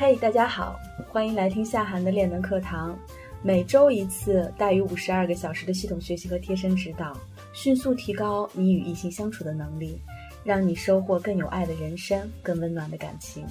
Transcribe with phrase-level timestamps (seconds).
[0.00, 2.98] 嘿，大家好，欢迎来听夏涵的练能课堂。
[3.42, 7.14] 每周一次，大于五十二个小时的系统学习和贴身指导，
[7.52, 10.00] 迅速提高你与异性相处的能力，
[10.42, 13.44] 让你收获更有爱的人生，更温暖的感情。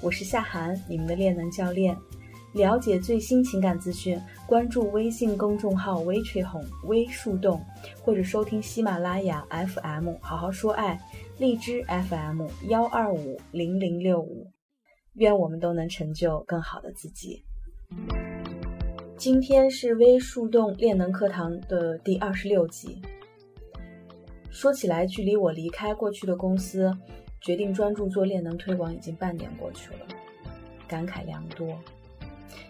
[0.00, 1.96] 我是夏涵，你们的练能教练。
[2.54, 7.64] 了解最新情感资讯，关注微信公众号“微吹红”微树洞，
[8.02, 11.00] 或者收听喜马拉雅 FM“ 好好说爱”，
[11.38, 14.44] 荔枝 FM 幺二五零零六五。
[15.14, 17.44] 愿我们都能成就更好的自己。
[19.16, 23.00] 今天是微树洞练能课堂的第二十六集。
[24.50, 26.92] 说起来，距离我离开过去的公司，
[27.40, 30.06] 决定专注做练能推广，已经半年过去了，
[30.88, 31.78] 感慨良多。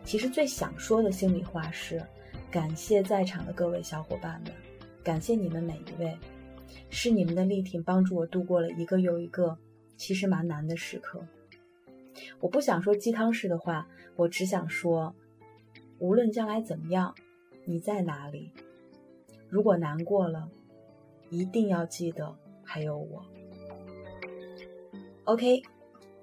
[0.05, 2.03] 其实最想说的心里话是，
[2.51, 4.53] 感谢在场的各位小伙伴们，
[5.03, 6.15] 感谢你们每一位，
[6.91, 9.57] 是你们的力挺帮助我度过了一个又一个
[9.97, 11.27] 其实蛮难的时刻。
[12.41, 15.15] 我不想说鸡汤式的话，我只想说，
[15.99, 17.15] 无论将来怎么样，
[17.65, 18.53] 你在哪里，
[19.49, 20.49] 如果难过了，
[21.31, 23.25] 一定要记得还有我。
[25.25, 25.63] OK，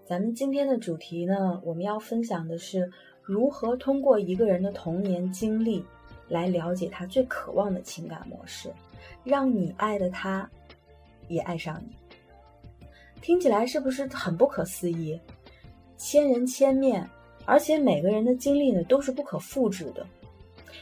[0.06, 2.92] 咱们今天的主题呢，我们要分享的是
[3.24, 5.84] 如何通过一个人的童年经历
[6.30, 8.72] 来了解他最渴望的情感模式，
[9.24, 10.48] 让你爱的他
[11.28, 11.96] 也爱上你。
[13.22, 15.20] 听起来是不是很不可思议？
[16.04, 17.08] 千人千面，
[17.46, 20.06] 而且每个人的经历呢都是不可复制的。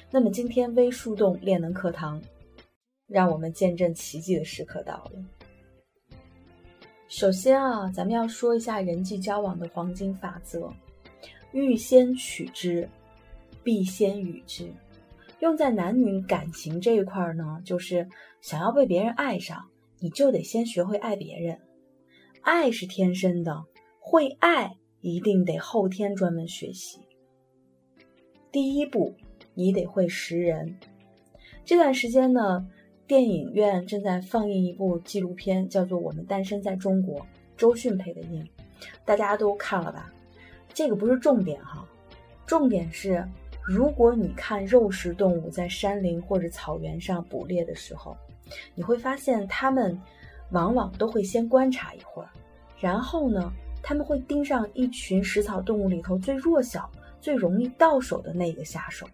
[0.09, 2.21] 那么今天微树洞练能课堂，
[3.05, 5.11] 让我们见证奇迹的时刻到了。
[7.09, 10.71] 首先啊，咱们要说一下人际交往的黄金法则：
[11.51, 12.87] 欲先取之，
[13.61, 14.71] 必先予之。
[15.41, 18.07] 用在男女感情这一块呢，就是
[18.39, 21.59] 想要被别人爱上，你就得先学会爱别人。
[22.41, 23.65] 爱是天生的，
[23.99, 24.77] 会爱。
[25.01, 26.99] 一定得后天专门学习。
[28.51, 29.13] 第一步，
[29.53, 30.77] 你得会识人。
[31.63, 32.67] 这段时间呢，
[33.05, 37.19] 电影院正在放映一部纪录片，叫做《我们诞生在中国》，
[37.55, 38.43] 周迅配的音，
[39.05, 40.11] 大家都看了吧？
[40.73, 41.87] 这个不是重点哈，
[42.45, 43.23] 重点是，
[43.63, 48.17] 如果你看肉食动物在山林或者草原上捕猎的时候，
[48.73, 49.95] 你会发现它们
[50.51, 52.29] 往往都会先观察一会儿，
[52.79, 53.53] 然后呢？
[53.81, 59.07] 他们会盯上一群食草动物里头最弱小、最容易到手的那个下手。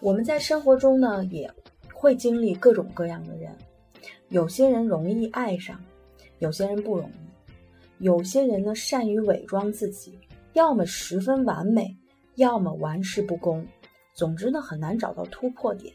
[0.00, 1.50] 我们在生活中呢，也
[1.92, 3.56] 会经历各种各样的人，
[4.28, 5.80] 有些人容易爱上，
[6.40, 10.18] 有些人不容易，有些人呢善于伪装自己，
[10.52, 11.96] 要么十分完美，
[12.34, 13.66] 要么玩世不恭，
[14.12, 15.94] 总之呢很难找到突破点。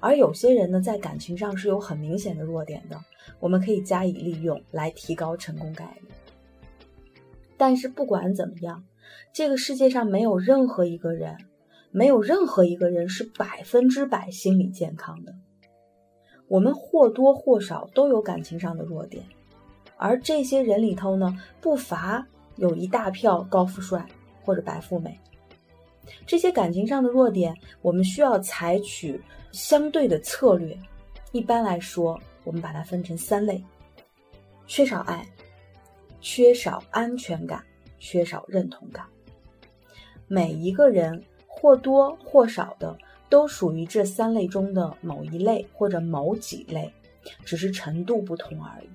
[0.00, 3.00] 而有些人呢，在感情上是有很明显的弱点的，
[3.40, 6.08] 我们可以加以利用来提高成功概率。
[7.58, 8.84] 但是不管怎么样，
[9.34, 11.36] 这个世界上没有任何一个人，
[11.90, 15.34] 没有任何一个人是百分之百心理健康的。
[16.46, 19.22] 我们或多或少都有感情上的弱点，
[19.96, 22.26] 而这些人里头呢，不乏
[22.56, 24.06] 有一大票高富帅
[24.42, 25.18] 或者白富美。
[26.26, 29.20] 这些感情上的弱点，我们需要采取
[29.52, 30.74] 相对的策略。
[31.32, 33.62] 一般来说，我们把它分成三类：
[34.66, 35.26] 缺少爱。
[36.20, 37.62] 缺少安全感，
[37.98, 39.04] 缺少认同感。
[40.26, 42.96] 每一个人或多或少的
[43.28, 46.92] 都属于这三类中的某一类或者某几类，
[47.44, 48.88] 只是程度不同而已。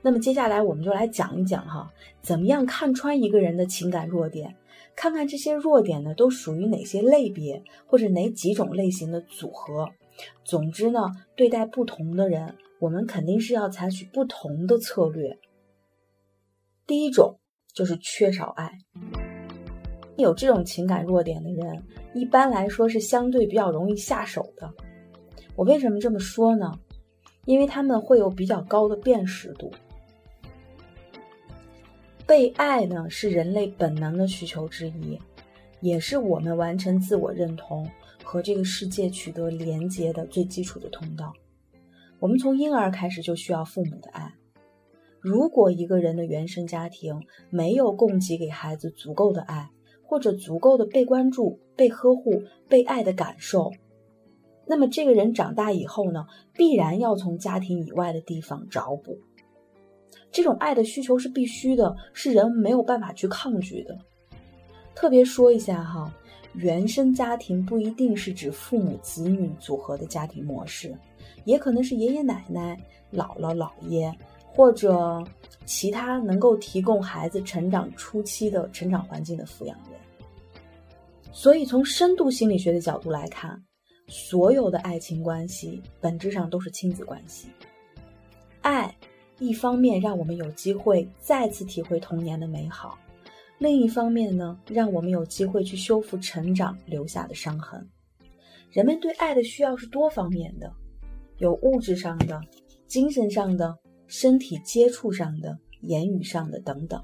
[0.00, 4.54] 那么接下来我们就来讲一讲哈，怎么样看穿一个人的情感弱点，
[4.94, 9.88] 看看这些弱点呢都属于哪些类别或者哪几种类型的组合。
[10.44, 15.36] 总之呢，对待不同的人，我们肯定是要采取不同的策略。
[16.86, 17.38] 第一种
[17.72, 18.70] 就是缺少爱，
[20.16, 21.82] 有这种情感弱点的人，
[22.14, 24.70] 一般来说是相对比较容易下手的。
[25.56, 26.72] 我为什么这么说呢？
[27.46, 29.70] 因为他们会有比较高的辨识度。
[32.26, 35.18] 被爱呢，是人类本能的需求之一，
[35.80, 37.88] 也是我们完成自我认同
[38.22, 41.32] 和这个世界取得连接的最基础的通道。
[42.18, 44.32] 我们从婴儿开始就需要父母的爱。
[45.24, 47.18] 如果一个人的原生家庭
[47.48, 49.70] 没有供给给孩子足够的爱，
[50.02, 53.72] 或者足够的被关注、被呵护、被爱的感受，
[54.66, 59.16] 那么这个人长大以后呢，必然要从家庭以外的地方找补。
[60.30, 63.96] 这种爱的需求是必须的，是人没有办法去抗拒的。
[64.94, 66.14] 特别说一下哈，
[66.52, 70.94] 原生家庭不一定是指父母子女组合的家庭模式，
[71.46, 72.78] 也可能是爷爷奶奶、
[73.10, 74.14] 姥姥姥爷。
[74.54, 75.22] 或者
[75.66, 79.98] 其他能够提供孩子成长初期的成长环境的抚养人。
[81.32, 83.60] 所以，从深度心理学的角度来看，
[84.06, 87.48] 所有的爱情关系本质上都是亲子关系。
[88.60, 88.94] 爱，
[89.40, 92.96] 一方面让我们有机会再次体会童年的美好，
[93.58, 97.84] 另一方面呢，让我们有机会去修复成长留下的伤痕。
[98.70, 100.72] 人们对爱的需要是多方面的，
[101.38, 102.40] 有物质上的、
[102.86, 107.02] 精神上的、身体接触上的、言语上的等等。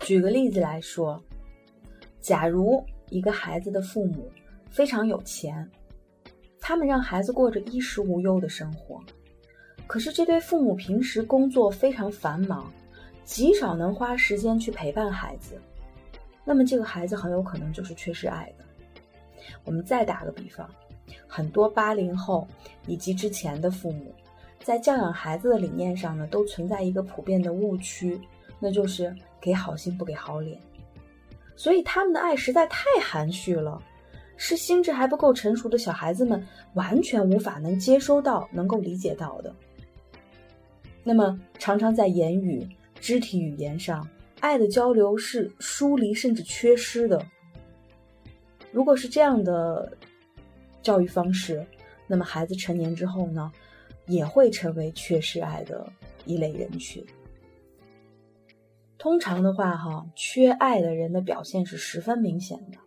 [0.00, 1.22] 举个例子来说，
[2.20, 2.84] 假如。
[3.08, 4.28] 一个孩子的父母
[4.68, 5.70] 非常有钱，
[6.60, 9.00] 他们让孩子过着衣食无忧的生活。
[9.86, 12.68] 可是这对父母平时工作非常繁忙，
[13.22, 15.56] 极少能花时间去陪伴孩子。
[16.44, 18.64] 那么这个孩子很有可能就是缺失爱的。
[19.64, 20.68] 我们再打个比方，
[21.28, 22.44] 很多八零后
[22.88, 24.12] 以及之前的父母，
[24.66, 28.20] 在教养孩子的理念上呢，都存在一个普遍的误区，
[28.58, 30.58] 那就是给好心不给好脸。
[31.54, 33.80] 所以他们的爱实在太含蓄了，
[34.36, 39.54] 是心智还不够成熟的小孩子们完全无法能接收到、能够理解到的。
[41.04, 42.68] 那么，常常在言语、
[42.98, 44.04] 肢体语言上，
[44.40, 47.24] 爱的交流是疏离甚至缺失的。
[48.72, 49.96] 如果是这样的
[50.82, 51.64] 教育方式，
[52.08, 53.52] 那么孩子成年之后呢，
[54.06, 55.90] 也会成为缺失爱的
[56.24, 57.04] 一类人群。
[58.98, 62.78] 通常的话，哈，缺爱的人的表现是十分明显的，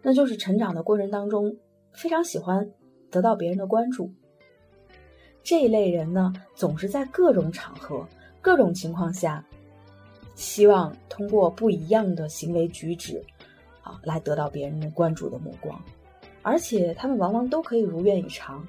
[0.00, 1.56] 那就是成长的过程当中
[1.92, 2.68] 非常喜欢
[3.10, 4.10] 得到别人的关注。
[5.42, 8.06] 这一类人呢，总是在各种场合、
[8.40, 9.44] 各种情况下，
[10.34, 13.22] 希望通过不一样的行为举止，
[13.82, 15.80] 啊，来得到别人的关注的目光，
[16.42, 18.66] 而且他们往往都可以如愿以偿。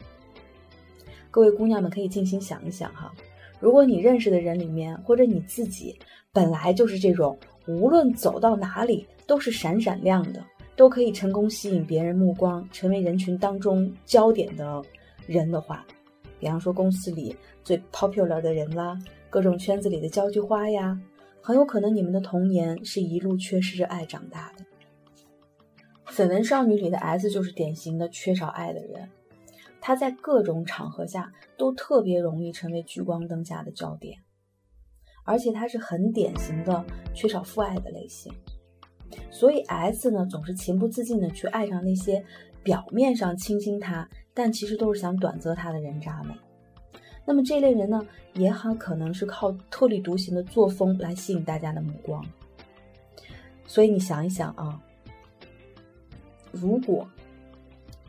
[1.33, 3.11] 各位姑娘们可以静心想一想，哈。
[3.59, 5.97] 如果你认识的人里面，或者你自己
[6.31, 7.35] 本来就是这种
[7.65, 10.45] 无论走到哪里都是闪闪亮的，
[10.75, 14.79] 都可以成功吸引别人目光，成为人群当中焦点的
[15.25, 15.83] 人的话，
[16.39, 18.95] 比方说公司里最 popular 的人啦，
[19.31, 20.95] 各种圈子里的交际花呀，
[21.41, 24.63] 很有可能你们的童年是一路缺失着爱长大的。
[26.11, 29.09] 绯闻少女里的 S 就是典型的缺少爱的人。
[29.85, 34.17] 他在各种场合下都特别容易成为聚光灯下的焦点，
[35.25, 36.81] 而且他是很典型的
[37.13, 38.33] 缺少父爱的类型，
[39.29, 42.23] 所以 S 呢总是情不自禁的去爱上那些
[42.63, 46.33] 表面上亲亲他，但其实都是想短择他的人渣们。
[47.25, 48.01] 那么这类人呢，
[48.35, 52.25] 也很可能是靠特立独行的作风来吸引大家的目光。
[53.65, 54.81] 所以你想一想啊，
[56.53, 57.05] 如果。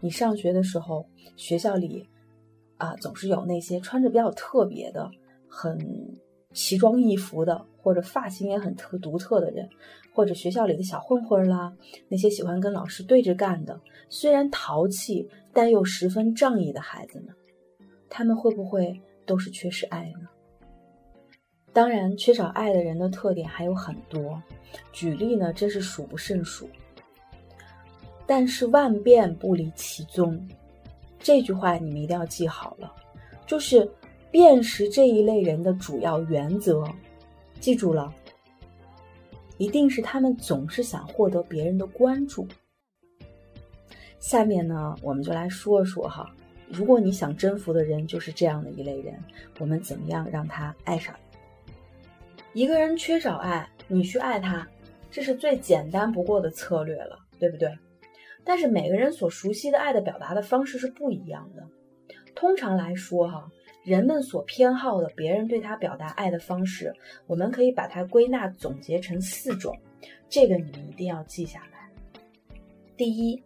[0.04, 2.06] 你上学的时候，学校里
[2.76, 5.10] 啊总是有那些穿着比较特别的、
[5.48, 5.78] 很
[6.52, 9.66] 奇装异服的，或者发型也很特独特的人，
[10.12, 11.74] 或者学校里的小混混啦，
[12.10, 13.80] 那些喜欢跟老师对着干的，
[14.10, 17.34] 虽然淘气但又十分仗义的孩子们，
[18.10, 20.28] 他们会不会都是缺失爱呢？
[21.72, 24.42] 当然，缺少爱的人的特点还有很多，
[24.92, 26.68] 举例呢真是数不胜数。
[28.26, 30.40] 但是万变不离其宗，
[31.18, 32.92] 这句话你们一定要记好了。
[33.46, 33.88] 就是
[34.30, 36.82] 辨识这一类人的主要原则，
[37.60, 38.12] 记住了，
[39.58, 42.48] 一定是他们总是想获得别人的关注。
[44.18, 46.34] 下面呢，我们就来说说哈，
[46.68, 49.22] 如果你想征服的人就是这样的一类人，
[49.58, 51.14] 我们怎么样让他爱上
[52.54, 52.62] 你？
[52.62, 54.66] 一个人缺少爱，你去爱他，
[55.10, 57.70] 这是最简单不过的策略了，对不对？
[58.44, 61.66] 但是每个人所熟悉的爱的表达的方式是不一样的。
[62.34, 63.50] 通常来说，哈，
[63.84, 66.92] 人们所偏好的别人对他表达爱的方式，
[67.26, 69.74] 我们可以把它归纳总结成四种。
[70.28, 71.88] 这个你们一定要记下来。
[72.96, 73.42] 第一，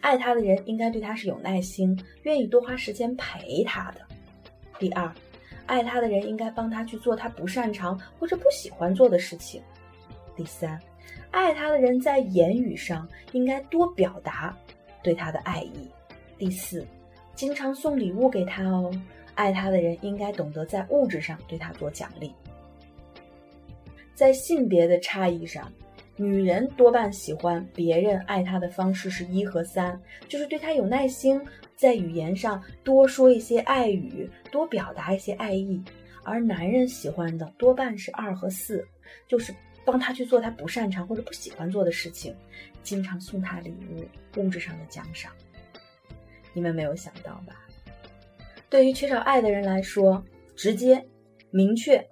[0.00, 4.00] 爱他的人应该对他是有耐心，愿意多花时间陪他的。
[4.78, 5.10] 第二，
[5.66, 9.62] 爱他的人应该帮他去做他不擅长或者不喜欢做的事情。
[10.36, 10.78] 第三。
[11.30, 14.56] 爱他的人在言语上应该多表达
[15.02, 15.88] 对他的爱意。
[16.38, 16.86] 第四，
[17.34, 18.90] 经常送礼物给他哦。
[19.34, 22.32] 爱他的人应该懂得在物质上对他做奖励。
[24.14, 25.68] 在性别的差异上，
[26.16, 31.40] 女人多半喜欢别人爱她的方式是一和三，就是对他有耐心，
[31.74, 35.82] 在语言上多说一些爱语，多表达一些爱意；
[36.22, 38.86] 而男人喜欢的多半是二和四，
[39.26, 39.52] 就是。
[39.84, 42.34] 帮他去做他不擅长或者不喜欢做的事情，
[42.82, 45.32] 经常送他礼物，物质上的奖赏。
[46.52, 47.60] 你们没有想到吧？
[48.70, 50.24] 对于缺少爱的人来说，
[50.56, 51.04] 直接、
[51.50, 52.04] 明确、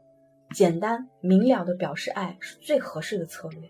[0.54, 3.60] 简单明了的表示爱是最合适的策略。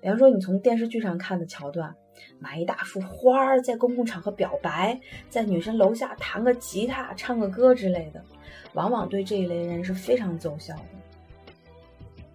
[0.00, 1.94] 比方说，你从电视剧上看的桥段，
[2.38, 8.24] 买一大束花儿，在公共场合表白，在女生楼下弹个吉他、唱个歌之类的，
[8.74, 10.97] 往往对这一类人是非常奏效的。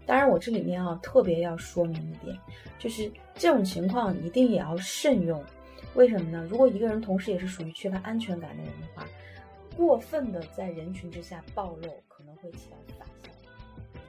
[0.06, 2.38] 当然，我这里面啊特别要说明一点，
[2.78, 5.42] 就是这种情况一定也要慎用。
[5.96, 6.46] 为什么呢？
[6.50, 9.08] 如果一个人同时也是属于缺乏安全感的人的话，
[9.78, 14.02] 过分的在人群之下暴露，可能会起到反效果。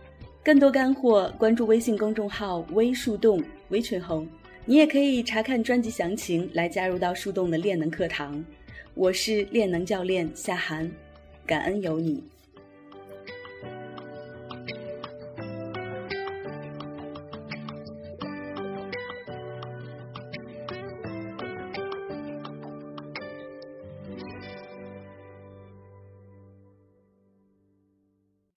[0.42, 4.26] 更多干货，关注微信公众号“微树洞”微群红，
[4.64, 8.44] 你也可以查看专辑详情来加入到树洞的练能课堂。
[8.94, 10.90] 我是练能教练夏涵，
[11.46, 12.22] 感恩有你。